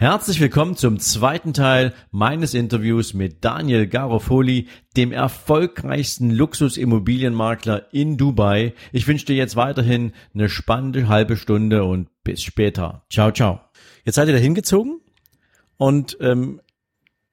[0.00, 4.66] Herzlich willkommen zum zweiten Teil meines Interviews mit Daniel Garofoli,
[4.96, 8.72] dem erfolgreichsten Luxusimmobilienmakler in Dubai.
[8.92, 13.04] Ich wünsche dir jetzt weiterhin eine spannende halbe Stunde und bis später.
[13.10, 13.60] Ciao, ciao.
[14.06, 15.02] Jetzt seid ihr da hingezogen
[15.76, 16.62] und ähm,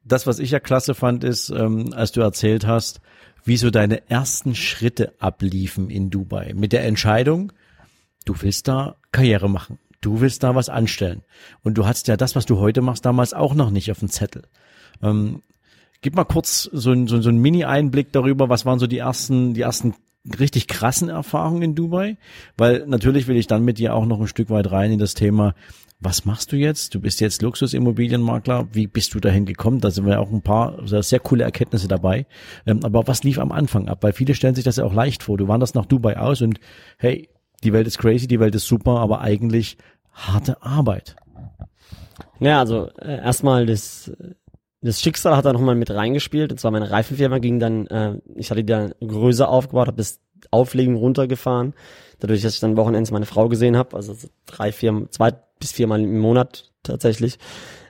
[0.04, 3.00] das, was ich ja klasse fand, ist, ähm, als du erzählt hast,
[3.46, 7.54] wie so deine ersten Schritte abliefen in Dubai mit der Entscheidung,
[8.26, 11.24] du willst da Karriere machen du willst da was anstellen.
[11.64, 14.10] Und du hast ja das, was du heute machst, damals auch noch nicht auf dem
[14.10, 14.44] Zettel.
[15.02, 15.42] Ähm,
[16.02, 19.54] gib mal kurz so, ein, so, so einen Mini-Einblick darüber, was waren so die ersten,
[19.54, 19.94] die ersten
[20.40, 22.18] richtig krassen Erfahrungen in Dubai?
[22.58, 25.14] Weil natürlich will ich dann mit dir auch noch ein Stück weit rein in das
[25.14, 25.54] Thema,
[26.00, 26.94] was machst du jetzt?
[26.94, 28.68] Du bist jetzt Luxusimmobilienmakler.
[28.72, 29.80] Wie bist du dahin gekommen?
[29.80, 32.28] Da sind wir auch ein paar sehr, sehr coole Erkenntnisse dabei.
[32.68, 34.04] Ähm, aber was lief am Anfang ab?
[34.04, 35.38] Weil viele stellen sich das ja auch leicht vor.
[35.38, 36.60] Du wanderst nach Dubai aus und
[37.00, 37.30] hey,
[37.64, 39.78] die Welt ist crazy, die Welt ist super, aber eigentlich
[40.14, 41.16] harte Arbeit.
[42.40, 44.12] Ja, also äh, erstmal das
[44.82, 46.52] das Schicksal hat da nochmal mit reingespielt.
[46.52, 50.20] Und zwar meine Reifenfirma ging dann, äh, ich hatte die dann größer aufgebaut, habe das
[50.52, 51.74] Auflegen runtergefahren.
[52.20, 56.02] Dadurch, dass ich dann Wochenends meine Frau gesehen habe, also drei, vier, zwei bis viermal
[56.02, 57.38] im Monat tatsächlich.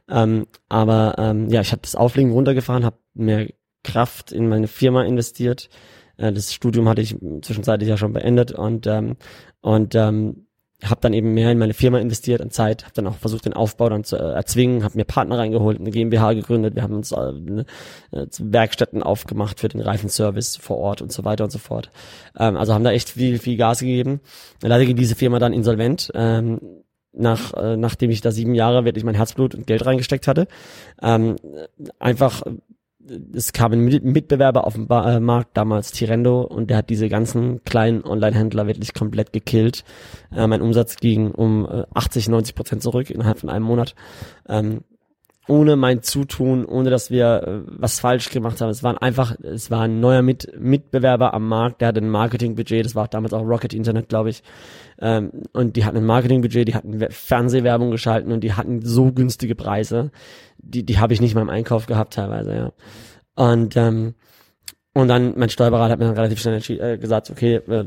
[0.09, 3.47] Ähm, aber ähm, ja, ich habe das Auflegen runtergefahren, habe mehr
[3.83, 5.69] Kraft in meine Firma investiert.
[6.17, 9.15] Äh, das Studium hatte ich zwischenzeitlich ja schon beendet und ähm,
[9.61, 10.47] und ähm,
[10.83, 13.53] habe dann eben mehr in meine Firma investiert an Zeit, habe dann auch versucht den
[13.53, 17.11] Aufbau dann zu äh, erzwingen, habe mir Partner reingeholt, eine GmbH gegründet, wir haben uns
[17.11, 17.65] äh, ne,
[18.11, 21.89] äh, Werkstätten aufgemacht für den Reifenservice vor Ort und so weiter und so fort.
[22.37, 24.21] Ähm, also haben da echt viel viel Gas gegeben.
[24.61, 26.11] Leider ging diese Firma dann insolvent.
[26.13, 26.59] Ähm,
[27.13, 30.47] nach, äh, nachdem ich da sieben Jahre wirklich mein Herzblut und Geld reingesteckt hatte.
[31.01, 31.35] Ähm,
[31.97, 32.43] einfach
[33.33, 37.63] es kam ein Mitbewerber auf dem äh, Markt, damals Tirendo, und der hat diese ganzen
[37.63, 39.83] kleinen Online-Händler wirklich komplett gekillt.
[40.35, 43.95] Äh, mein Umsatz ging um äh, 80, 90 Prozent zurück innerhalb von einem Monat.
[44.47, 44.81] Ähm,
[45.47, 48.69] ohne mein Zutun, ohne dass wir äh, was falsch gemacht haben.
[48.69, 52.85] Es waren einfach, es war ein neuer Mit Mitbewerber am Markt, der hatte ein Marketingbudget,
[52.85, 54.43] das war damals auch Rocket Internet, glaube ich.
[54.99, 59.55] Ähm, und die hatten ein Marketingbudget, die hatten Fernsehwerbung geschalten und die hatten so günstige
[59.55, 60.11] Preise
[60.67, 62.73] die, die habe ich nicht mal im Einkauf gehabt teilweise, ja.
[63.35, 64.15] Und, ähm,
[64.93, 67.85] und dann, mein Steuerberater hat mir dann relativ schnell äh, gesagt, okay, äh,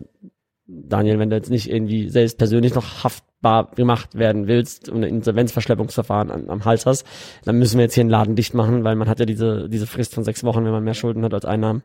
[0.67, 3.05] Daniel, wenn du jetzt nicht irgendwie selbst persönlich noch
[3.41, 7.07] haftbar gemacht werden willst und ein Insolvenzverschleppungsverfahren an, am Hals hast,
[7.45, 9.87] dann müssen wir jetzt hier einen Laden dicht machen, weil man hat ja diese, diese
[9.87, 11.83] Frist von sechs Wochen, wenn man mehr Schulden hat als Einnahmen,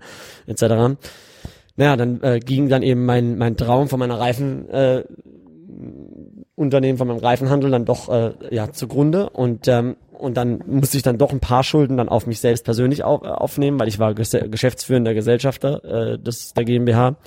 [0.48, 0.98] etc.
[1.78, 5.04] Naja, dann äh, ging dann eben mein, mein Traum von meiner Reifen, äh,
[6.56, 11.04] Unternehmen von meinem Reifenhandel dann doch äh, ja zugrunde und ähm, und dann musste ich
[11.04, 14.14] dann doch ein paar Schulden dann auf mich selbst persönlich auf, aufnehmen, weil ich war
[14.14, 17.18] ges geschäftsführender Gesellschafter äh, des der GmbH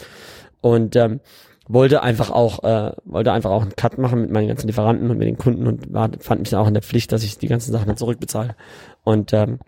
[0.63, 1.21] und ähm,
[1.69, 5.19] wollte einfach auch äh, wollte einfach auch einen Cut machen mit meinen ganzen Lieferanten und
[5.19, 7.49] mit den Kunden und war, fand mich dann auch in der Pflicht, dass ich die
[7.49, 8.57] ganzen Sachen dann zurückbezahle.
[9.05, 9.59] Und ähm,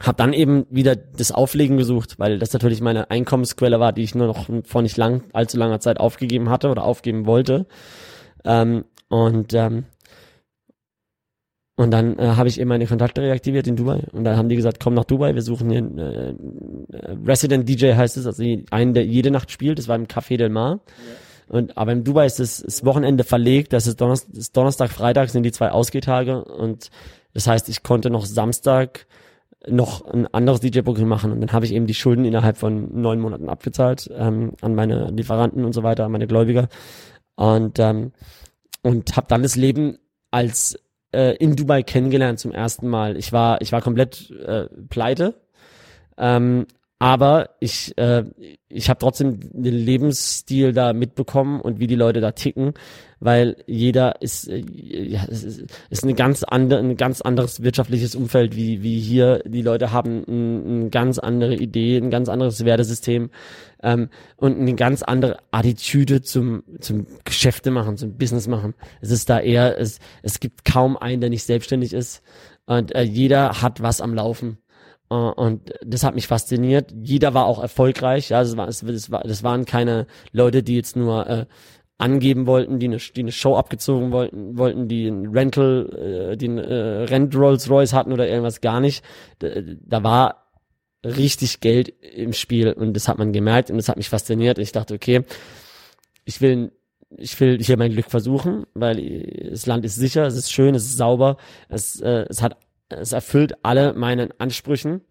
[0.00, 4.14] habe dann eben wieder das Auflegen gesucht, weil das natürlich meine Einkommensquelle war, die ich
[4.14, 7.66] nur noch vor nicht lang allzu langer Zeit aufgegeben hatte oder aufgeben wollte.
[8.44, 9.84] Ähm, und ähm,
[11.76, 14.04] und dann äh, habe ich eben meine Kontakte reaktiviert in Dubai.
[14.12, 16.34] Und dann haben die gesagt, komm nach Dubai, wir suchen hier einen äh,
[17.26, 19.78] Resident DJ heißt es, also einen, der jede Nacht spielt.
[19.78, 20.80] Das war im Café Del Mar.
[20.86, 21.56] Ja.
[21.56, 25.30] Und aber in Dubai ist das, das Wochenende verlegt, das ist Donnerstag, das Donnerstag, Freitag
[25.30, 26.44] sind die zwei Ausgehtage.
[26.44, 26.90] Und
[27.32, 29.06] das heißt, ich konnte noch Samstag
[29.66, 31.32] noch ein anderes DJ-Programm machen.
[31.32, 35.10] Und dann habe ich eben die Schulden innerhalb von neun Monaten abgezahlt ähm, an meine
[35.10, 36.68] Lieferanten und so weiter, an meine Gläubiger.
[37.34, 38.12] Und ähm,
[38.82, 39.98] und habe dann das Leben
[40.30, 40.78] als
[41.14, 43.16] äh, in Dubai kennengelernt zum ersten Mal.
[43.16, 45.34] Ich war, ich war komplett äh, pleite.
[46.18, 46.66] Ähm,
[47.00, 48.24] aber ich, äh,
[48.68, 52.72] ich habe trotzdem den Lebensstil da mitbekommen und wie die Leute da ticken,
[53.18, 58.54] weil jeder ist, äh, ja, ist, ist eine ganz andere, ein ganz anderes wirtschaftliches Umfeld
[58.56, 59.42] wie wie hier.
[59.44, 63.30] Die Leute haben ein, eine ganz andere Idee, ein ganz anderes Wertesystem
[63.82, 68.74] ähm, und eine ganz andere Attitüde zum zum Geschäfte machen, zum Business machen.
[69.00, 72.22] Es ist da eher, es es gibt kaum einen, der nicht selbstständig ist
[72.66, 74.58] und äh, jeder hat was am Laufen
[75.08, 76.92] und das hat mich fasziniert.
[77.02, 78.30] Jeder war auch erfolgreich.
[78.30, 81.46] Ja, das, war, das, war, das waren keine Leute, die jetzt nur äh,
[81.98, 86.48] angeben wollten, die eine, die eine Show abgezogen wollten, wollten, die ein Rental, äh, die
[86.48, 89.04] ein äh, Rent Rolls Royce hatten oder irgendwas gar nicht.
[89.38, 90.50] Da, da war
[91.04, 94.58] richtig Geld im Spiel und das hat man gemerkt und das hat mich fasziniert.
[94.58, 95.22] Ich dachte, okay,
[96.24, 96.72] ich will
[97.16, 100.84] ich will hier mein Glück versuchen, weil das Land ist sicher, es ist schön, es
[100.84, 101.36] ist sauber,
[101.68, 102.56] es, äh, es hat
[102.88, 105.02] es erfüllt alle meinen Ansprüchen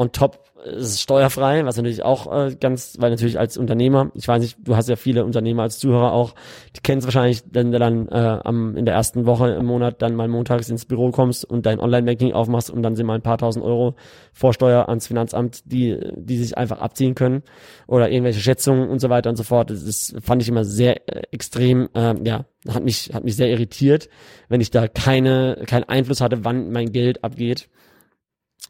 [0.00, 4.28] und top es ist steuerfrei, was natürlich auch äh, ganz, weil natürlich als Unternehmer, ich
[4.28, 6.34] weiß nicht, du hast ja viele Unternehmer als Zuhörer auch,
[6.76, 10.02] die kennen es wahrscheinlich, wenn du dann äh, am, in der ersten Woche im Monat
[10.02, 13.22] dann mal montags ins Büro kommst und dein Online-Banking aufmachst und dann sind mal ein
[13.22, 13.94] paar tausend Euro
[14.32, 17.42] Vorsteuer ans Finanzamt, die, die sich einfach abziehen können
[17.86, 19.70] oder irgendwelche Schätzungen und so weiter und so fort.
[19.70, 23.48] Das, das fand ich immer sehr äh, extrem, äh, ja, hat mich, hat mich sehr
[23.48, 24.08] irritiert,
[24.48, 27.68] wenn ich da keine, keinen Einfluss hatte, wann mein Geld abgeht.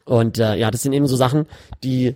[0.05, 1.45] Und äh, ja, das sind eben so Sachen,
[1.83, 2.15] die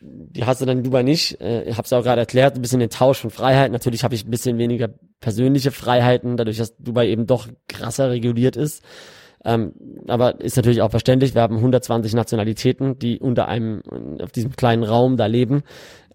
[0.00, 1.40] die hast du dann in Dubai nicht.
[1.40, 3.72] Äh, ich habe es auch gerade erklärt, ein bisschen den Tausch von Freiheit.
[3.72, 4.88] Natürlich habe ich ein bisschen weniger
[5.20, 8.82] persönliche Freiheiten, dadurch, dass Dubai eben doch krasser reguliert ist.
[9.44, 9.72] Ähm,
[10.08, 11.34] aber ist natürlich auch verständlich.
[11.34, 13.82] Wir haben 120 Nationalitäten, die unter einem,
[14.22, 15.62] auf diesem kleinen Raum da leben.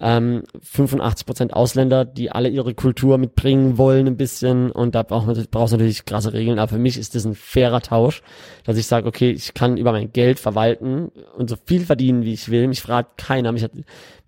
[0.01, 4.71] Ähm, 85 Prozent Ausländer, die alle ihre Kultur mitbringen wollen ein bisschen.
[4.71, 6.57] Und da braucht man brauchst natürlich krasse Regeln.
[6.57, 8.23] Aber für mich ist das ein fairer Tausch,
[8.63, 12.33] dass ich sage, okay, ich kann über mein Geld verwalten und so viel verdienen, wie
[12.33, 12.67] ich will.
[12.67, 13.85] Mich fragt keiner, mich, hat, mich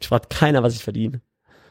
[0.07, 1.21] fragt keiner, was ich verdiene.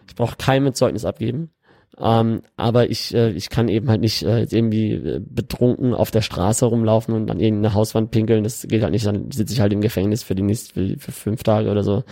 [0.08, 1.50] Ich brauche kein Zeugnis abgeben.
[1.98, 6.22] Ähm, aber ich, äh, ich kann eben halt nicht äh, irgendwie äh, betrunken auf der
[6.22, 8.44] Straße rumlaufen und an irgendeine Hauswand pinkeln.
[8.44, 9.06] Das geht halt nicht.
[9.06, 12.04] Dann sitze ich halt im Gefängnis für die nächsten, für, für fünf Tage oder so.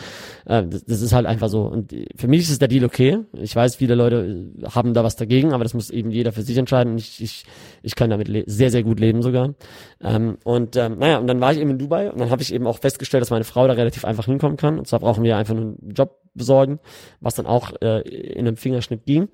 [0.46, 1.62] Äh, das, das ist halt einfach so.
[1.62, 3.20] Und für mich ist der Deal okay.
[3.32, 6.42] Ich weiß, viele Leute äh, haben da was dagegen, aber das muss eben jeder für
[6.42, 6.98] sich entscheiden.
[6.98, 7.44] Ich, ich,
[7.82, 9.54] ich kann damit sehr, sehr gut leben sogar.
[10.02, 12.52] Ähm, und ähm, naja, und dann war ich eben in Dubai und dann habe ich
[12.52, 14.78] eben auch festgestellt, dass meine Frau da relativ einfach hinkommen kann.
[14.78, 16.78] Und zwar brauchen wir einfach nur einen Job besorgen,
[17.20, 19.28] was dann auch äh, in einem Fingerschnitt ging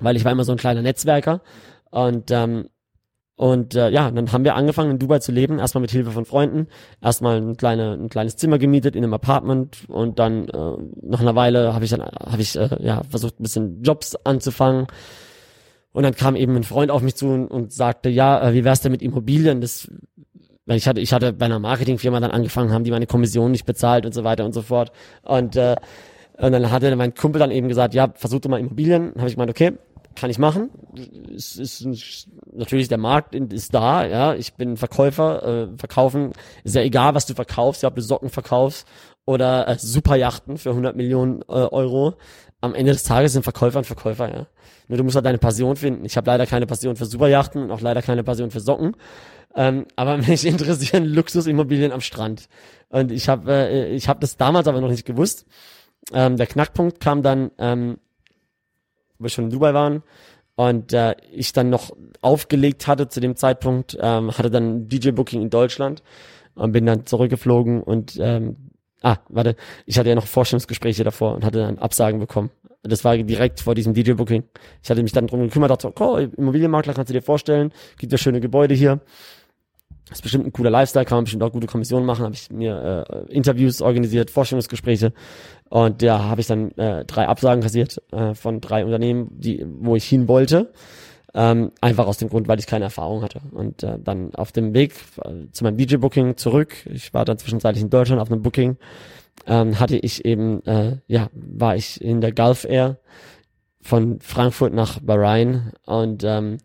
[0.00, 1.40] weil ich war immer so ein kleiner Netzwerker.
[1.90, 2.68] Und ähm,
[3.34, 6.26] und äh, ja, dann haben wir angefangen in Dubai zu leben, erstmal mit Hilfe von
[6.26, 6.68] Freunden,
[7.00, 11.34] erstmal ein, kleine, ein kleines Zimmer gemietet in einem Apartment und dann äh, nach einer
[11.34, 14.86] Weile habe ich dann habe ich äh, ja versucht ein bisschen Jobs anzufangen.
[15.92, 18.64] Und dann kam eben ein Freund auf mich zu und, und sagte, ja, äh, wie
[18.64, 19.60] wär's denn mit Immobilien?
[19.60, 19.90] Das
[20.64, 23.66] weil ich hatte ich hatte bei einer Marketingfirma dann angefangen, haben die meine Kommission nicht
[23.66, 24.92] bezahlt und so weiter und so fort.
[25.22, 25.76] Und äh,
[26.42, 29.12] und dann hatte mein Kumpel dann eben gesagt, ja, versuch doch mal Immobilien.
[29.16, 29.74] Habe ich gemeint, okay,
[30.16, 30.70] kann ich machen.
[31.32, 31.86] Es ist
[32.52, 34.34] natürlich der Markt ist da, ja.
[34.34, 36.32] Ich bin Verkäufer, äh, verkaufen
[36.64, 38.88] ist ja egal, was du verkaufst, ja, ob du Socken verkaufst
[39.24, 42.14] oder äh, Superjachten für 100 Millionen äh, Euro.
[42.60, 44.46] Am Ende des Tages sind Verkäufer und Verkäufer, ja.
[44.88, 46.04] Nur du musst halt deine Passion finden.
[46.04, 48.96] Ich habe leider keine Passion für Superjachten und auch leider keine Passion für Socken.
[49.54, 52.48] Ähm, aber mich interessieren Luxusimmobilien am Strand.
[52.88, 55.46] Und ich habe äh, ich habe das damals aber noch nicht gewusst.
[56.12, 57.98] Ähm, der Knackpunkt kam dann, ähm,
[59.18, 60.02] wo wir schon in Dubai waren
[60.56, 61.90] und äh, ich dann noch
[62.20, 66.02] aufgelegt hatte zu dem Zeitpunkt, ähm, hatte dann DJ-Booking in Deutschland
[66.54, 68.70] und bin dann zurückgeflogen und ähm,
[69.02, 69.56] ah, warte,
[69.86, 72.50] ich hatte ja noch Vorstellungsgespräche davor und hatte dann Absagen bekommen.
[72.82, 74.42] Das war direkt vor diesem DJ-Booking.
[74.82, 78.18] Ich hatte mich dann drum gekümmert, dachte, oh, Immobilienmakler kannst du dir vorstellen, gibt ja
[78.18, 79.00] schöne Gebäude hier.
[80.12, 82.22] Das ist bestimmt ein cooler Lifestyle, kann man bestimmt auch gute Kommissionen machen.
[82.22, 85.14] Habe ich mir äh, Interviews organisiert, Vorstellungsgespräche
[85.70, 89.96] und da habe ich dann äh, drei Absagen kassiert äh, von drei Unternehmen, die, wo
[89.96, 90.70] ich hin wollte.
[91.32, 93.40] Ähm, einfach aus dem Grund, weil ich keine Erfahrung hatte.
[93.52, 94.92] Und äh, dann auf dem Weg
[95.24, 98.76] äh, zu meinem DJ-Booking zurück, ich war dann zwischenzeitlich in Deutschland auf einem Booking,
[99.46, 102.98] ähm, hatte ich eben, äh, ja, war ich in der Gulf Air
[103.80, 106.58] von Frankfurt nach Bahrain und ähm,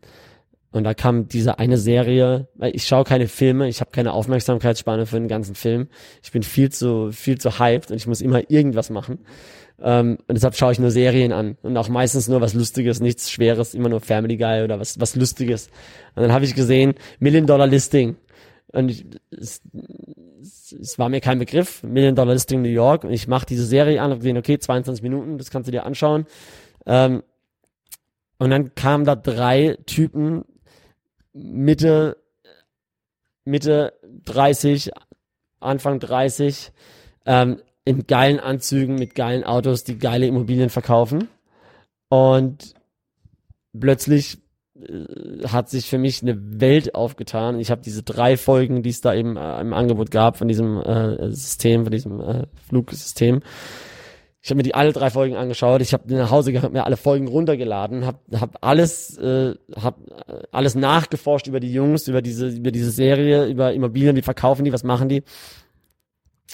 [0.77, 5.05] und da kam diese eine Serie, weil ich schaue keine Filme, ich habe keine Aufmerksamkeitsspanne
[5.05, 5.88] für den ganzen Film.
[6.24, 9.19] Ich bin viel zu, viel zu hyped und ich muss immer irgendwas machen.
[9.79, 11.57] Ähm, und deshalb schaue ich nur Serien an.
[11.62, 15.15] Und auch meistens nur was Lustiges, nichts Schweres, immer nur Family Guy oder was, was
[15.15, 15.67] Lustiges.
[16.15, 18.15] Und dann habe ich gesehen, Million Dollar Listing.
[18.67, 19.62] Und ich, es,
[20.79, 23.03] es war mir kein Begriff, Million Dollar Listing New York.
[23.03, 25.86] Und ich mache diese Serie an und gesehen, okay, 22 Minuten, das kannst du dir
[25.86, 26.25] anschauen.
[26.86, 27.24] Ähm,
[28.39, 30.46] und dann kamen da drei Typen
[31.38, 32.17] Mitte,
[33.46, 33.94] Mitte
[34.25, 34.91] 30,
[35.60, 36.72] Anfang 30,
[37.25, 41.29] ähm, in geilen Anzügen mit geilen Autos, die geile Immobilien verkaufen.
[42.10, 42.74] Und
[43.79, 44.39] plötzlich
[44.75, 47.60] äh, hat sich für mich eine Welt aufgetan.
[47.60, 50.82] Ich habe diese drei Folgen, die es da eben äh, im Angebot gab von diesem
[50.82, 53.41] äh, System, von diesem äh, Flugsystem,
[54.41, 55.82] ich habe mir die alle drei Folgen angeschaut.
[55.82, 59.98] Ich habe nach Hause gehabt, mir alle Folgen runtergeladen, habe hab alles, äh, hab
[60.51, 64.74] alles nachgeforscht über die Jungs, über diese, über diese Serie, über Immobilien, wie verkaufen die,
[64.74, 65.24] was machen die.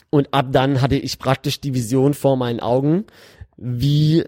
[0.09, 3.05] Und ab dann hatte ich praktisch die Vision vor meinen Augen,
[3.57, 4.23] wie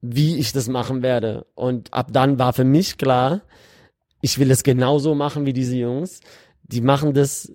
[0.00, 1.46] wie ich das machen werde.
[1.54, 3.42] Und ab dann war für mich klar,
[4.20, 6.20] ich will es genauso machen wie diese Jungs.
[6.62, 7.52] Die machen das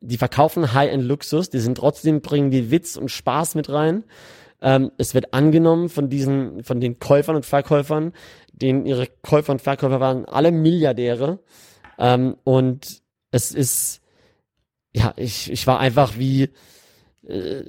[0.00, 4.04] die verkaufen High-End-Luxus, die sind trotzdem, bringen die Witz und Spaß mit rein.
[4.60, 8.12] Ähm, es wird angenommen von diesen, von den Käufern und Verkäufern,
[8.52, 11.38] denen ihre Käufer und Verkäufer waren alle Milliardäre.
[11.98, 14.00] Ähm, und es ist,
[14.92, 16.50] ja, ich, ich war einfach wie,
[17.26, 17.64] äh,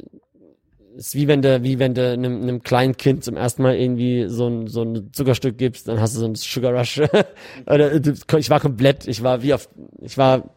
[0.96, 4.28] ist wie wenn du, wie wenn du einem, einem kleinen Kind zum ersten Mal irgendwie
[4.28, 7.02] so ein, so ein Zuckerstück gibst, dann hast du so ein Sugar Rush.
[8.38, 9.70] Ich war komplett, ich war wie auf,
[10.02, 10.50] ich war,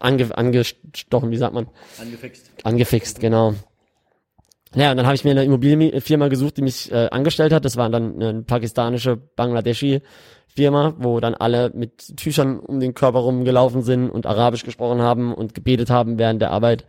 [0.00, 1.68] ange, angestochen, wie sagt man?
[2.00, 2.50] Angefixt.
[2.64, 3.54] Angefixt, genau.
[4.74, 7.64] Ja, und dann habe ich mir eine Immobilienfirma gesucht, die mich äh, angestellt hat.
[7.64, 10.02] Das war dann eine pakistanische, Bangladeschi
[10.46, 15.32] Firma, wo dann alle mit Tüchern um den Körper rumgelaufen sind und Arabisch gesprochen haben
[15.32, 16.84] und gebetet haben während der Arbeit.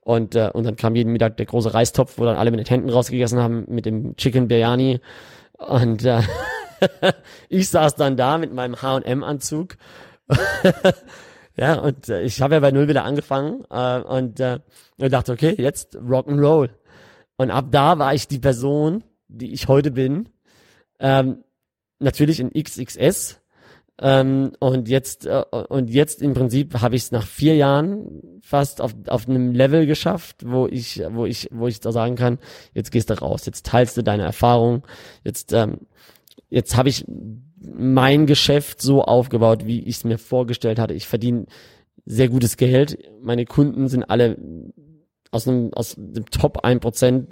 [0.00, 2.66] Und, äh, und dann kam jeden Mittag der große Reistopf, wo dann alle mit den
[2.66, 5.00] Händen rausgegessen haben mit dem Chicken Biryani.
[5.56, 6.20] Und äh,
[7.48, 9.76] ich saß dann da mit meinem H&M-Anzug.
[11.56, 14.60] ja, und äh, ich habe ja bei Null wieder angefangen äh, und, äh,
[14.98, 16.70] dachte, okay, jetzt Rock'n'Roll.
[17.36, 20.28] Und ab da war ich die Person, die ich heute bin.
[20.98, 21.44] Ähm,
[21.98, 23.40] natürlich in XXS.
[24.00, 28.80] Ähm, und jetzt äh, und jetzt im Prinzip habe ich es nach vier Jahren fast
[28.80, 32.38] auf, auf einem Level geschafft, wo ich wo ich wo ich da sagen kann,
[32.72, 34.82] jetzt gehst du raus, jetzt teilst du deine Erfahrung,
[35.24, 35.80] jetzt ähm,
[36.48, 37.04] jetzt habe ich
[37.74, 40.94] mein Geschäft so aufgebaut, wie ich es mir vorgestellt hatte.
[40.94, 41.46] Ich verdiene
[42.04, 42.98] sehr gutes Geld.
[43.20, 44.36] Meine Kunden sind alle
[45.30, 47.26] aus einem aus dem Top 1%,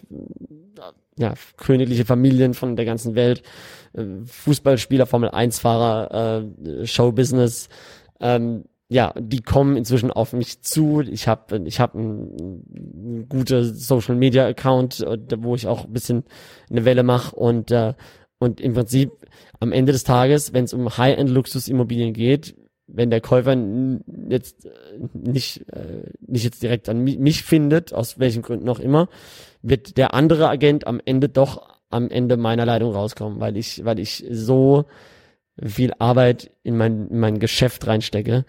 [1.19, 3.43] ja, königliche Familien von der ganzen Welt,
[3.93, 7.69] äh, Fußballspieler, Formel 1 Fahrer, äh, Showbusiness,
[8.21, 11.01] ähm, ja, die kommen inzwischen auf mich zu.
[11.01, 15.93] Ich habe ich hab einen, einen gute Social Media Account, äh, wo ich auch ein
[15.93, 16.25] bisschen
[16.69, 17.95] eine Welle mache und äh,
[18.41, 19.13] und im Prinzip
[19.61, 22.57] am Ende des Tages, wenn es um High-End Luxusimmobilien geht,
[22.89, 23.57] wenn der Käufer
[24.29, 24.71] jetzt äh,
[25.13, 29.09] nicht, äh, nicht jetzt direkt an mich findet, aus welchen Gründen auch immer,
[29.63, 33.99] wird der andere Agent am Ende doch am Ende meiner Leitung rauskommen, weil ich, weil
[33.99, 34.87] ich so
[35.63, 38.45] viel Arbeit in mein, in mein Geschäft reinstecke,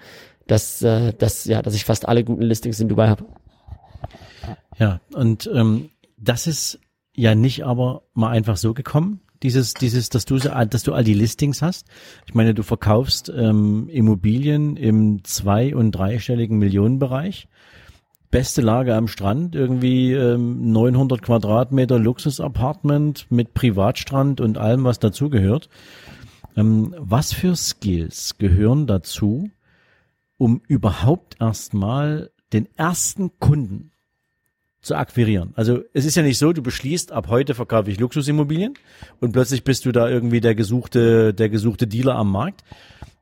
[0.47, 3.25] dass, äh, dass, ja, dass ich fast alle guten Listings in Dubai habe.
[4.77, 6.79] Ja, und ähm, das ist
[7.13, 11.13] ja nicht aber mal einfach so gekommen, dieses, dieses, dass du, dass du all die
[11.13, 11.87] Listings hast.
[12.27, 17.47] Ich meine, du verkaufst ähm, Immobilien im zwei- und dreistelligen Millionenbereich.
[18.29, 25.69] Beste Lage am Strand, irgendwie ähm, 900 Quadratmeter Luxusapartment mit Privatstrand und allem, was dazugehört.
[26.55, 29.49] Ähm, was für Skills gehören dazu,
[30.37, 33.90] um überhaupt erstmal den ersten Kunden
[34.81, 35.51] zu akquirieren.
[35.55, 38.73] Also es ist ja nicht so, du beschließt, ab heute verkaufe ich Luxusimmobilien
[39.19, 42.63] und plötzlich bist du da irgendwie der gesuchte, der gesuchte Dealer am Markt,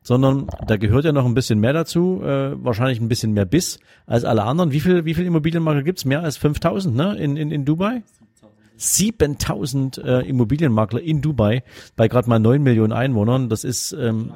[0.02, 3.80] sondern da gehört ja noch ein bisschen mehr dazu, äh, wahrscheinlich ein bisschen mehr Biss
[4.06, 4.72] als alle anderen.
[4.72, 6.06] Wie viel, wie viel Immobilienmakler gibt's?
[6.06, 7.18] Mehr als 5000 ne?
[7.18, 8.04] in, in, in Dubai?
[8.78, 11.64] 7000 äh, Immobilienmakler in Dubai
[11.98, 13.50] bei gerade mal 9 Millionen Einwohnern.
[13.50, 14.32] Das ist ähm,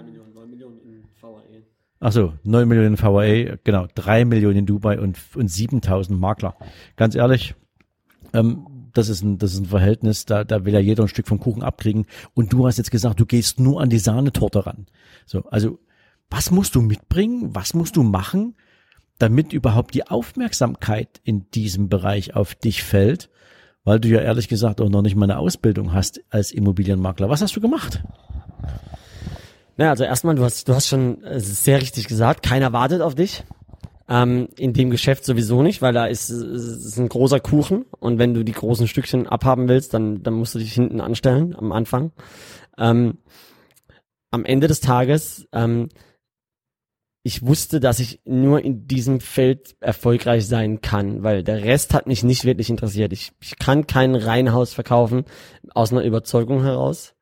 [2.05, 6.53] Ach so, 9 Millionen VAA, genau, 3 Millionen in Dubai und, und 7000 Makler.
[6.97, 7.55] Ganz ehrlich,
[8.33, 11.29] ähm, das ist ein, das ist ein Verhältnis, da, da will ja jeder ein Stück
[11.29, 12.05] vom Kuchen abkriegen.
[12.33, 14.87] Und du hast jetzt gesagt, du gehst nur an die Sahnetorte ran.
[15.25, 15.79] So, also,
[16.29, 17.55] was musst du mitbringen?
[17.55, 18.55] Was musst du machen,
[19.17, 23.29] damit überhaupt die Aufmerksamkeit in diesem Bereich auf dich fällt?
[23.85, 27.29] Weil du ja ehrlich gesagt auch noch nicht mal eine Ausbildung hast als Immobilienmakler.
[27.29, 28.03] Was hast du gemacht?
[29.77, 33.15] Na, also erstmal, du hast, du hast schon äh, sehr richtig gesagt, keiner wartet auf
[33.15, 33.43] dich.
[34.07, 38.33] Ähm, in dem Geschäft sowieso nicht, weil da ist, ist ein großer Kuchen und wenn
[38.33, 42.11] du die großen Stückchen abhaben willst, dann, dann musst du dich hinten anstellen am Anfang.
[42.77, 43.19] Ähm,
[44.29, 45.89] am Ende des Tages, ähm,
[47.23, 52.05] ich wusste, dass ich nur in diesem Feld erfolgreich sein kann, weil der Rest hat
[52.05, 53.13] mich nicht wirklich interessiert.
[53.13, 55.23] Ich, ich kann kein Reihenhaus verkaufen
[55.73, 57.15] aus einer Überzeugung heraus.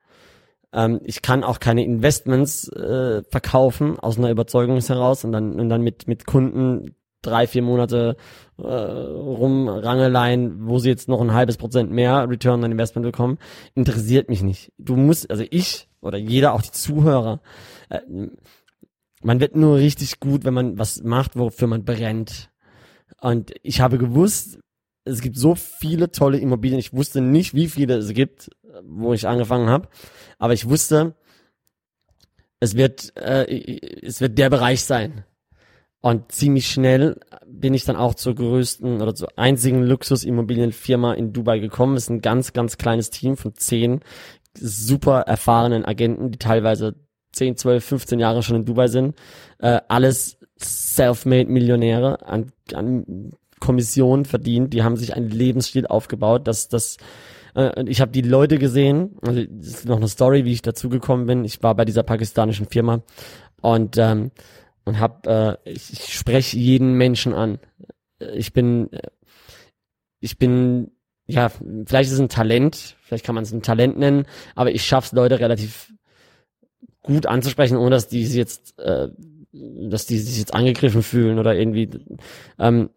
[0.74, 5.70] Ähm, ich kann auch keine Investments äh, verkaufen aus einer Überzeugung heraus und dann und
[5.70, 8.18] dann mit mit Kunden drei vier Monate
[8.58, 13.38] äh, rumrangeleien, wo sie jetzt noch ein halbes Prozent mehr Return on Investment bekommen,
[13.76, 14.72] interessiert mich nicht.
[14.78, 17.42] Du musst, also ich oder jeder, auch die Zuhörer,
[17.90, 18.00] äh,
[19.24, 22.50] man wird nur richtig gut, wenn man was macht, wofür man brennt.
[23.22, 24.60] Und ich habe gewusst,
[25.04, 26.80] es gibt so viele tolle Immobilien.
[26.80, 28.50] Ich wusste nicht, wie viele es gibt,
[28.84, 29.88] wo ich angefangen habe.
[30.40, 31.16] Aber ich wusste,
[32.60, 33.46] es wird, äh,
[34.02, 35.24] es wird der Bereich sein.
[36.02, 41.60] Und ziemlich schnell bin ich dann auch zur größten oder zur einzigen Luxusimmobilienfirma in Dubai
[41.60, 41.96] gekommen.
[41.96, 44.02] Es ist ein ganz, ganz kleines Team von zehn
[44.58, 46.96] super erfahrenen Agenten, die teilweise
[47.34, 49.16] 10, 12, 15 Jahre schon in Dubai sind.
[49.60, 56.98] Äh, alles Selfmade-Millionäre an, an Kommission verdient, die haben sich einen Lebensstil aufgebaut, dass das
[57.56, 60.90] äh, ich habe die Leute gesehen, also das ist noch eine Story, wie ich dazu
[60.90, 61.46] gekommen bin.
[61.46, 63.02] Ich war bei dieser pakistanischen Firma
[63.62, 64.32] und ähm,
[64.84, 67.60] und hab äh, ich, ich spreche jeden Menschen an.
[68.20, 68.90] Ich bin
[70.20, 70.92] ich bin
[71.28, 74.86] ja, vielleicht ist es ein Talent, vielleicht kann man es ein Talent nennen, aber ich
[74.86, 75.94] schaff's Leute relativ
[77.04, 79.10] gut anzusprechen, ohne dass die sich jetzt, äh,
[79.54, 81.90] dass die sich jetzt angegriffen fühlen oder irgendwie.
[82.60, 82.90] Ähm,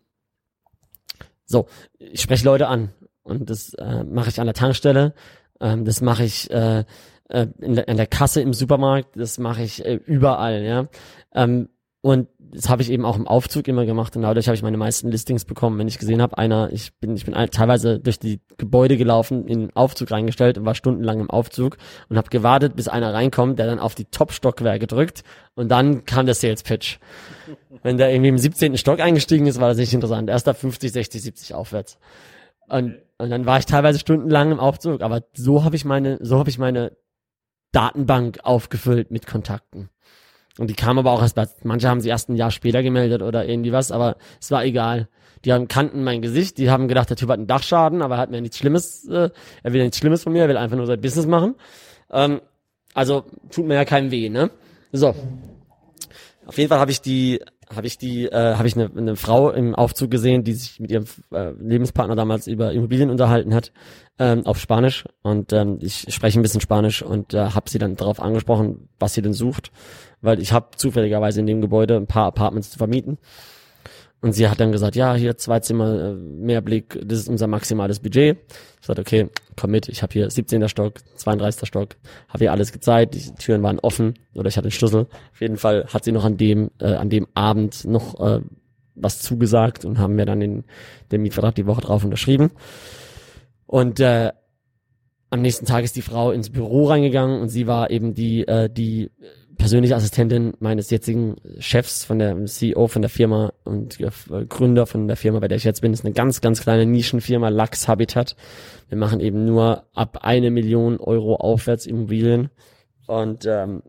[1.47, 1.69] so,
[1.99, 2.91] ich spreche Leute an
[3.25, 5.15] und das äh, mache ich an der Tankstelle,
[5.61, 6.85] ähm, das mache ich äh,
[7.29, 10.89] äh, in, der, in der Kasse im Supermarkt, das mache ich äh, überall, ja.
[11.35, 11.69] Ähm,
[12.01, 14.77] und das habe ich eben auch im Aufzug immer gemacht und dadurch habe ich meine
[14.77, 15.79] meisten Listings bekommen.
[15.79, 19.61] Wenn ich gesehen habe, einer, ich bin, ich bin teilweise durch die Gebäude gelaufen, in
[19.61, 21.79] den Aufzug reingestellt und war stundenlang im Aufzug
[22.11, 26.27] und habe gewartet, bis einer reinkommt, der dann auf die Top-Stockwerke drückt und dann kam
[26.27, 26.99] der Sales Pitch.
[27.83, 28.77] Wenn der irgendwie im 17.
[28.77, 30.29] Stock eingestiegen ist, war das nicht interessant.
[30.29, 31.99] Erst ab 50, 60, 70 aufwärts.
[32.69, 36.39] Und, und dann war ich teilweise stundenlang im Aufzug, aber so habe ich meine, so
[36.39, 36.97] habe ich meine
[37.73, 39.91] Datenbank aufgefüllt mit Kontakten.
[40.59, 43.49] Und die kamen aber auch erst, manche haben sie erst ein Jahr später gemeldet oder
[43.49, 45.09] irgendwie was, aber es war egal.
[45.45, 48.21] Die haben, kannten mein Gesicht, die haben gedacht, der Typ hat einen Dachschaden, aber er
[48.21, 49.31] hat mir nichts Schlimmes, äh,
[49.63, 51.57] er will nichts Schlimmes von mir, er will einfach nur sein Business machen.
[52.11, 52.41] Ähm,
[52.95, 54.51] also tut mir ja keinem weh, ne?
[54.93, 55.15] So.
[56.47, 57.41] Auf jeden Fall habe ich die,
[57.75, 60.91] habe ich die, äh, habe ich eine, eine Frau im Aufzug gesehen, die sich mit
[60.91, 63.73] ihrem äh, Lebenspartner damals über Immobilien unterhalten hat,
[64.19, 65.05] ähm, auf Spanisch.
[65.23, 69.15] Und ähm, ich spreche ein bisschen Spanisch und äh, habe sie dann darauf angesprochen, was
[69.15, 69.71] sie denn sucht
[70.25, 73.19] weil ich habe zufälligerweise in dem Gebäude ein paar Apartments zu vermieten.
[74.25, 77.47] Und sie hat dann gesagt, ja, hier zwei Zimmer, äh, mehr Blick, das ist unser
[77.47, 78.39] maximales Budget.
[78.81, 80.67] Ich sagte, okay, komm mit, ich habe hier 17.
[80.71, 81.69] Stock, 32.
[81.69, 81.97] Stock,
[82.31, 85.09] habe ihr alles gezeigt, die Türen waren offen oder ich hatte den Schlüssel.
[85.31, 88.41] Auf jeden Fall hat sie noch an dem, äh, an dem Abend noch äh,
[88.95, 90.65] was zugesagt und haben mir dann den,
[91.13, 92.51] den Mietvertrag die Woche drauf unterschrieben.
[93.67, 94.33] Und äh,
[95.29, 98.71] am nächsten Tag ist die Frau ins Büro reingegangen und sie war eben die, äh,
[98.71, 99.11] die
[99.65, 104.11] persönliche Assistentin meines jetzigen Chefs von der CEO von der Firma und äh,
[104.47, 107.49] Gründer von der Firma, bei der ich jetzt bin, ist eine ganz, ganz kleine Nischenfirma,
[107.49, 108.37] Lux Habitat.
[108.91, 112.51] Wir machen eben nur ab eine Million Euro aufwärts Immobilien
[113.07, 113.83] und ähm,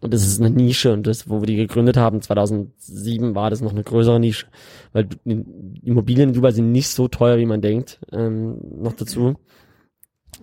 [0.00, 3.62] und das ist eine Nische und das, wo wir die gegründet haben, 2007 war das
[3.62, 4.48] noch eine größere Nische,
[4.92, 9.36] weil Immobilien in Dubai sind nicht so teuer, wie man denkt, ähm, noch dazu.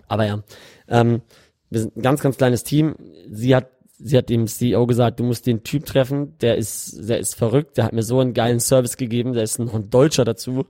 [0.08, 0.42] Aber ja,
[0.88, 1.22] ähm,
[1.70, 2.96] wir sind ein ganz, ganz kleines Team.
[3.30, 7.18] Sie hat sie hat dem CEO gesagt, du musst den Typ treffen, der ist, der
[7.18, 10.24] ist verrückt, der hat mir so einen geilen Service gegeben, der ist noch ein Deutscher
[10.24, 10.66] dazu.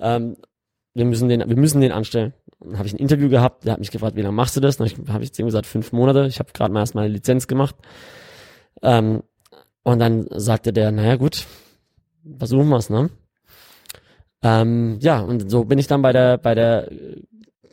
[0.00, 0.36] Ähm,
[0.94, 2.34] wir müssen den, wir müssen den anstellen.
[2.60, 4.76] Dann habe ich ein Interview gehabt, der hat mich gefragt, wie lange machst du das?
[4.76, 6.26] Dann habe ich, zu ihm gesagt, fünf Monate.
[6.26, 7.76] Ich habe gerade mal erst meine Lizenz gemacht.
[8.82, 9.22] Ähm,
[9.82, 11.46] und dann sagte der, naja gut,
[12.38, 13.10] versuchen wir's, ne?
[14.42, 16.90] Ähm, ja, und so bin ich dann bei der, bei der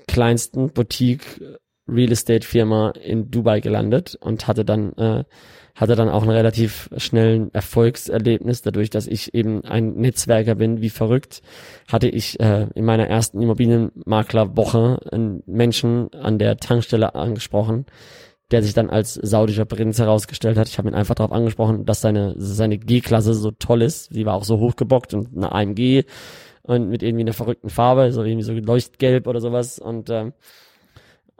[0.08, 1.42] kleinsten Boutique
[1.92, 5.24] Real Estate Firma in Dubai gelandet und hatte dann äh,
[5.76, 10.90] hatte dann auch einen relativ schnellen Erfolgserlebnis dadurch, dass ich eben ein Netzwerker bin, wie
[10.90, 11.42] verrückt,
[11.88, 17.86] hatte ich äh, in meiner ersten Immobilienmaklerwoche einen Menschen an der Tankstelle angesprochen,
[18.52, 20.68] der sich dann als saudischer Prinz herausgestellt hat.
[20.68, 24.14] Ich habe ihn einfach darauf angesprochen, dass seine seine G-Klasse so toll ist.
[24.14, 26.04] Sie war auch so hochgebockt und eine AMG
[26.64, 30.34] und mit irgendwie einer verrückten Farbe, so irgendwie so leuchtgelb oder sowas und ähm,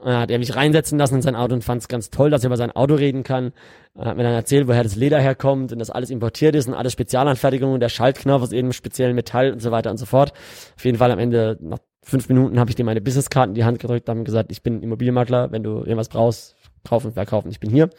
[0.04, 2.44] dann hat er mich reinsetzen lassen in sein Auto und fand es ganz toll, dass
[2.44, 3.54] er über sein Auto reden kann.
[3.96, 6.74] Er hat mir dann erzählt, woher das Leder herkommt und dass alles importiert ist und
[6.74, 10.34] alles Spezialanfertigungen, der Schaltknopf aus irgendeinem speziellen Metall und so weiter und so fort.
[10.76, 13.64] Auf jeden Fall am Ende, nach fünf Minuten, habe ich dir meine Businesskarten in die
[13.64, 17.70] Hand gedrückt, haben gesagt, ich bin Immobilienmakler, wenn du irgendwas brauchst, kaufen, verkaufen, ich bin
[17.70, 17.90] hier.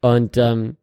[0.00, 0.76] Und ähm,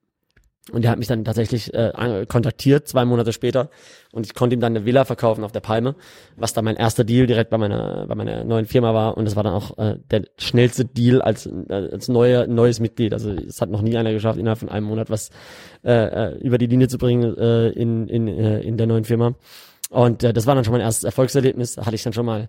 [0.71, 3.69] und er hat mich dann tatsächlich äh, kontaktiert, zwei Monate später.
[4.11, 5.95] Und ich konnte ihm dann eine Villa verkaufen auf der Palme,
[6.37, 9.15] was dann mein erster Deal direkt bei meiner, bei meiner neuen Firma war.
[9.15, 13.13] Und das war dann auch äh, der schnellste Deal als, äh, als neue, neues Mitglied.
[13.13, 15.29] Also es hat noch nie einer geschafft, innerhalb von einem Monat was
[15.83, 19.35] äh, äh, über die Linie zu bringen äh, in, in, äh, in der neuen Firma.
[19.91, 21.75] Und äh, das war dann schon mein erstes Erfolgserlebnis.
[21.75, 22.47] Da hatte ich dann schon mal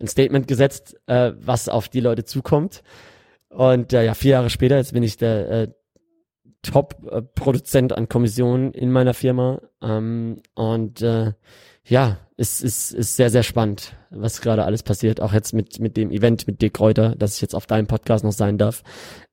[0.00, 2.82] ein Statement gesetzt, äh, was auf die Leute zukommt.
[3.50, 5.68] Und äh, ja, vier Jahre später, jetzt bin ich der äh,
[6.62, 9.60] Top-Produzent an Kommissionen in meiner Firma.
[9.82, 11.32] Ähm, und äh,
[11.84, 15.20] ja, es ist, ist sehr, sehr spannend, was gerade alles passiert.
[15.20, 18.24] Auch jetzt mit, mit dem Event mit Dick Kräuter, dass ich jetzt auf deinem Podcast
[18.24, 18.82] noch sein darf,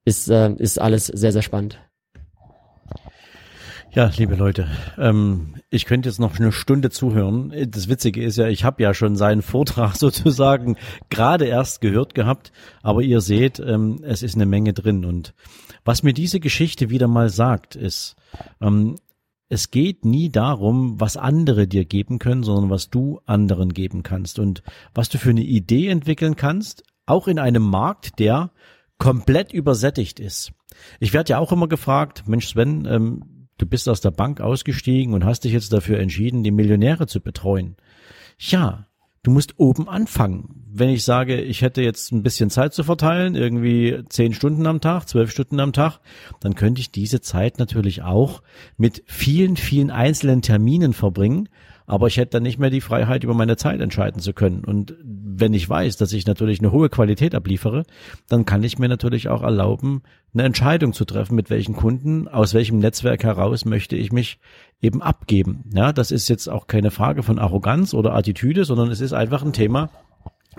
[0.05, 1.79] ist, äh, ist alles sehr, sehr spannend.
[3.95, 7.53] Ja, liebe Leute, ähm, ich könnte jetzt noch eine Stunde zuhören.
[7.69, 10.75] Das Witzige ist ja, ich habe ja schon seinen Vortrag sozusagen
[11.09, 12.51] gerade erst gehört gehabt,
[12.83, 15.33] aber ihr seht, ähm, es ist eine Menge drin und
[15.85, 18.17] was mir diese Geschichte wieder mal sagt, ist,
[18.59, 18.97] ähm,
[19.47, 24.39] es geht nie darum, was andere dir geben können, sondern was du anderen geben kannst
[24.39, 24.61] und
[24.93, 28.51] was du für eine Idee entwickeln kannst, auch in einem Markt, der
[28.97, 30.51] komplett übersättigt ist.
[30.99, 35.13] Ich werde ja auch immer gefragt, Mensch Sven, ähm, du bist aus der Bank ausgestiegen
[35.13, 37.75] und hast dich jetzt dafür entschieden, die Millionäre zu betreuen.
[38.37, 38.87] Ja,
[39.23, 40.65] du musst oben anfangen.
[40.71, 44.81] Wenn ich sage, ich hätte jetzt ein bisschen Zeit zu verteilen, irgendwie zehn Stunden am
[44.81, 45.99] Tag, zwölf Stunden am Tag,
[46.41, 48.43] dann könnte ich diese Zeit natürlich auch
[48.77, 51.49] mit vielen, vielen einzelnen Terminen verbringen
[51.87, 54.63] aber ich hätte dann nicht mehr die Freiheit, über meine Zeit entscheiden zu können.
[54.63, 57.83] Und wenn ich weiß, dass ich natürlich eine hohe Qualität abliefere,
[58.27, 60.01] dann kann ich mir natürlich auch erlauben,
[60.33, 64.39] eine Entscheidung zu treffen, mit welchen Kunden, aus welchem Netzwerk heraus möchte ich mich
[64.81, 65.63] eben abgeben.
[65.73, 69.43] Ja, das ist jetzt auch keine Frage von Arroganz oder Attitüde, sondern es ist einfach
[69.43, 69.89] ein Thema,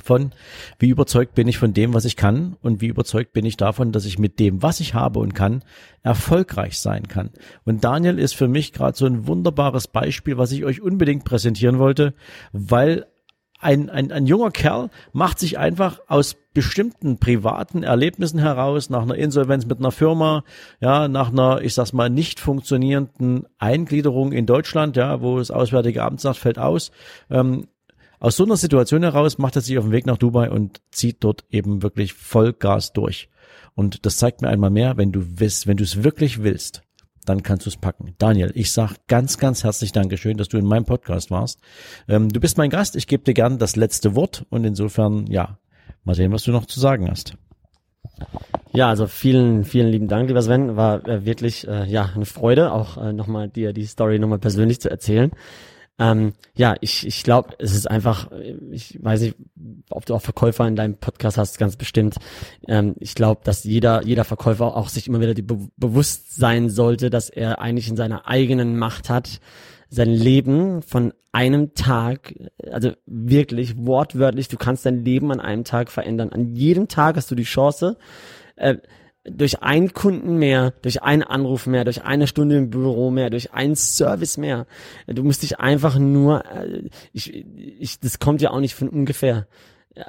[0.02, 0.32] von,
[0.78, 3.92] wie überzeugt bin ich von dem, was ich kann und wie überzeugt bin ich davon,
[3.92, 5.62] dass ich mit dem, was ich habe und kann,
[6.02, 7.30] erfolgreich sein kann.
[7.64, 11.78] Und Daniel ist für mich gerade so ein wunderbares Beispiel, was ich euch unbedingt präsentieren
[11.78, 12.14] wollte,
[12.52, 13.06] weil
[13.58, 19.14] ein, ein, ein junger Kerl macht sich einfach aus bestimmten privaten Erlebnissen heraus, nach einer
[19.14, 20.44] Insolvenz mit einer Firma,
[20.80, 26.02] ja, nach einer, ich sag's mal, nicht funktionierenden Eingliederung in Deutschland, ja, wo das Auswärtige
[26.02, 26.90] Amt sagt, fällt aus,
[27.30, 27.68] ähm,
[28.18, 31.18] aus so einer Situation heraus macht er sich auf den Weg nach Dubai und zieht
[31.20, 33.28] dort eben wirklich Vollgas durch.
[33.74, 36.82] Und das zeigt mir einmal mehr, wenn du willst, wenn du es wirklich willst,
[37.26, 38.14] dann kannst du es packen.
[38.18, 41.60] Daniel, ich sag ganz, ganz herzlich Dankeschön, dass du in meinem Podcast warst.
[42.08, 45.58] Ähm, du bist mein Gast, ich gebe dir gern das letzte Wort und insofern, ja,
[46.04, 47.36] mal sehen, was du noch zu sagen hast.
[48.72, 50.76] Ja, also vielen, vielen lieben Dank, lieber Sven.
[50.76, 54.80] War äh, wirklich äh, ja eine Freude, auch äh, nochmal dir die Story nochmal persönlich
[54.80, 55.32] zu erzählen.
[55.98, 58.30] Ähm, ja, ich, ich glaube, es ist einfach,
[58.70, 59.36] ich weiß nicht,
[59.88, 62.16] ob du auch Verkäufer in deinem Podcast hast, ganz bestimmt.
[62.68, 67.08] Ähm, ich glaube, dass jeder, jeder Verkäufer auch sich immer wieder be bewusst sein sollte,
[67.08, 69.40] dass er eigentlich in seiner eigenen Macht hat,
[69.88, 72.34] sein Leben von einem Tag,
[72.70, 76.30] also wirklich wortwörtlich, du kannst dein Leben an einem Tag verändern.
[76.30, 77.96] An jedem Tag hast du die Chance,
[78.56, 78.76] äh,
[79.30, 83.52] durch einen Kunden mehr, durch einen Anruf mehr, durch eine Stunde im Büro mehr, durch
[83.52, 84.66] einen Service mehr.
[85.06, 89.46] Du musst dich einfach nur, äh, ich, ich, das kommt ja auch nicht von ungefähr.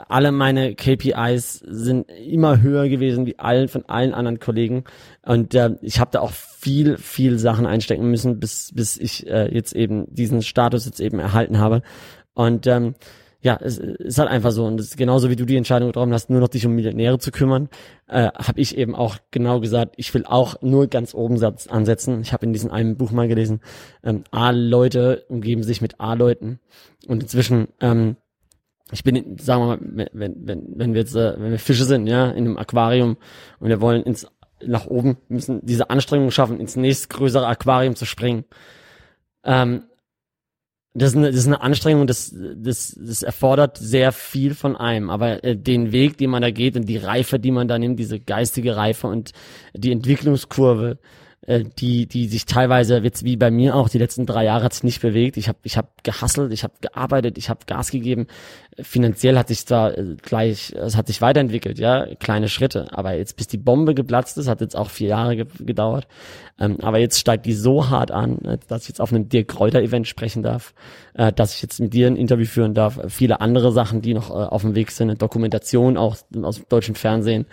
[0.10, 4.84] Alle meine KPIs sind immer höher gewesen wie allen von allen anderen Kollegen
[5.26, 9.50] und äh, ich habe da auch viel viel Sachen einstecken müssen, bis bis ich äh,
[9.54, 11.84] jetzt eben diesen Status jetzt eben erhalten habe
[12.34, 12.96] und ähm,
[13.48, 14.66] ja, es ist halt einfach so.
[14.66, 17.18] Und es ist genauso wie du die Entscheidung getroffen hast, nur noch dich um Millionäre
[17.18, 17.70] zu kümmern,
[18.10, 22.20] äh, habe ich eben auch genau gesagt, ich will auch nur ganz oben ansetzen.
[22.20, 23.62] Ich habe in diesem einen Buch mal gelesen,
[24.04, 26.60] ähm, A-Leute umgeben sich mit A-Leuten.
[27.08, 28.18] Und inzwischen, ähm,
[28.92, 32.06] ich bin, sagen wir mal, wenn, wenn, wenn wir jetzt, äh, wenn wir Fische sind,
[32.06, 33.16] ja, in einem Aquarium
[33.62, 34.28] und wir wollen ins
[34.66, 38.44] nach oben, müssen diese Anstrengung schaffen, ins nächstgrößere Aquarium zu springen.
[39.46, 39.84] Ähm,
[40.98, 45.10] das ist eine, das ist eine Anstrengung, das, das, das erfordert sehr viel von einem.
[45.10, 48.00] Aber äh, den Weg, den man da geht und die Reife, die man da nimmt,
[48.00, 49.32] diese geistige Reife und
[49.74, 50.98] die Entwicklungskurve,
[51.42, 54.74] äh, die, die sich teilweise jetzt wie bei mir auch die letzten drei Jahre hat
[54.74, 55.38] sich nicht bewegt.
[55.38, 58.28] Ich habe ich hab gehasselt, ich habe gearbeitet, ich habe Gas gegeben.
[58.80, 62.88] Finanziell hat sich zwar äh, gleich, es hat sich weiterentwickelt, ja, kleine Schritte.
[62.92, 66.08] Aber jetzt bis die Bombe geplatzt ist, hat jetzt auch vier Jahre ge gedauert.
[66.60, 69.48] Ähm, aber jetzt steigt die so hart an, äh, dass ich jetzt auf einem Dirk
[69.48, 70.74] Kräuter Event sprechen darf,
[71.14, 73.00] äh, dass ich jetzt mit dir ein Interview führen darf.
[73.10, 77.46] Viele andere Sachen, die noch äh, auf dem Weg sind, Dokumentation auch aus deutschem Fernsehen,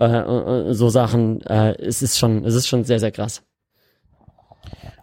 [0.00, 1.40] äh, äh, so Sachen.
[1.42, 3.42] Äh, es ist schon, es ist schon sehr, sehr krass.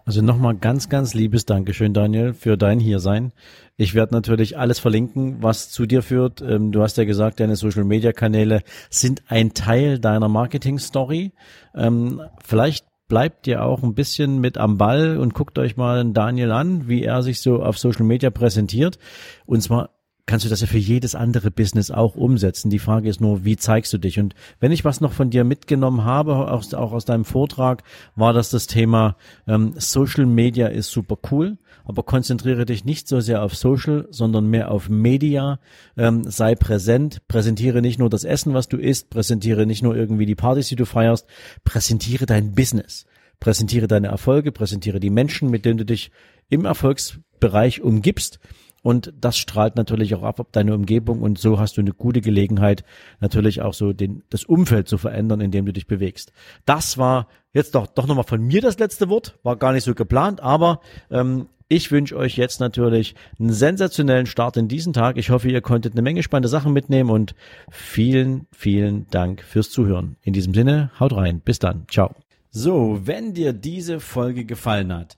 [0.05, 3.33] Also nochmal ganz, ganz liebes Dankeschön, Daniel, für dein Hiersein.
[3.75, 6.41] Ich werde natürlich alles verlinken, was zu dir führt.
[6.41, 11.33] Ähm, du hast ja gesagt, deine Social-Media-Kanäle sind ein Teil deiner Marketing-Story.
[11.75, 16.51] Ähm, vielleicht bleibt ihr auch ein bisschen mit am Ball und guckt euch mal Daniel
[16.51, 18.97] an, wie er sich so auf Social Media präsentiert.
[19.45, 19.96] Und zwar
[20.27, 22.69] kannst du das ja für jedes andere Business auch umsetzen.
[22.69, 24.19] Die Frage ist nur, wie zeigst du dich?
[24.19, 27.81] Und wenn ich was noch von dir mitgenommen habe, auch, auch aus deinem Vortrag,
[28.15, 29.15] war das das Thema
[29.47, 34.47] ähm, Social Media ist super cool, aber konzentriere dich nicht so sehr auf Social, sondern
[34.47, 35.59] mehr auf Media.
[35.95, 40.25] Ähm, sei präsent, präsentiere nicht nur das Essen, was du isst, präsentiere nicht nur irgendwie
[40.25, 41.25] die Partys, die du feierst,
[41.63, 43.05] präsentiere dein Business.
[43.39, 46.11] Präsentiere deine Erfolge, präsentiere die Menschen, mit denen du dich
[46.49, 48.39] im Erfolgsbereich umgibst
[48.87, 52.21] und das strahlt natürlich auch ab auf deine Umgebung und so hast du eine gute
[52.21, 52.85] Gelegenheit,
[53.19, 56.31] natürlich auch so den, das Umfeld zu verändern, in dem du dich bewegst.
[56.63, 59.93] Das war jetzt doch, doch nochmal von mir das letzte Wort, war gar nicht so
[59.93, 60.79] geplant, aber
[61.11, 65.17] ähm, ich wünsche euch jetzt natürlich einen sensationellen Start in diesen Tag.
[65.17, 67.35] Ich hoffe, ihr konntet eine Menge spannende Sachen mitnehmen und
[67.69, 70.15] vielen, vielen Dank fürs Zuhören.
[70.21, 71.41] In diesem Sinne, haut rein.
[71.41, 71.83] Bis dann.
[71.91, 72.15] Ciao.
[72.51, 75.17] So, wenn dir diese Folge gefallen hat,